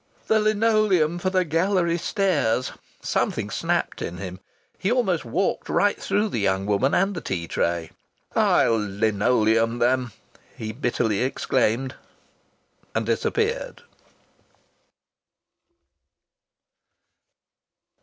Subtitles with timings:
[0.25, 2.71] The linoleum for the gallery stairs!
[3.03, 4.39] Something snapped in him.
[4.79, 7.91] He almost walked right through the young woman and the tea tray.
[8.35, 10.11] "I'll linoleum them!"
[10.57, 11.93] he bitterly exclaimed,
[12.95, 13.83] and disappeared.